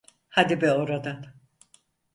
Hadi 0.29 0.55
be 0.61 0.73
oradan! 0.73 1.27